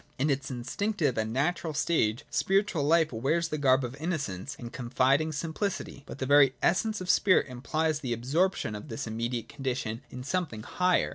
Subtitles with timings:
[0.17, 5.31] In its instinctive andjl natural stage, spiritual life wears the garb of innocence and confiding
[5.31, 10.23] simplicity: but the very essence of spirit impUes the absorption of this immediate condition in
[10.23, 11.09] something higher.